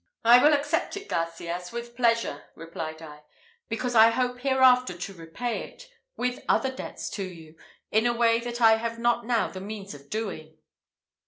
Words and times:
"I 0.25 0.43
will 0.43 0.51
accept 0.55 0.97
it, 0.97 1.07
Garcias, 1.09 1.71
with 1.71 1.95
pleasure," 1.95 2.45
replied 2.55 3.03
I, 3.03 3.21
"because 3.69 3.93
I 3.93 4.09
hope 4.09 4.39
hereafter 4.39 4.97
to 4.97 5.13
repay 5.13 5.61
it, 5.61 5.87
with 6.17 6.43
other 6.49 6.71
debts 6.71 7.07
to 7.11 7.23
you, 7.23 7.55
in 7.91 8.07
a 8.07 8.11
way 8.13 8.39
that 8.39 8.61
I 8.61 8.77
have 8.77 8.97
not 8.97 9.27
now 9.27 9.47
the 9.49 9.61
means 9.61 9.93
of 9.93 10.09
doing." 10.09 10.57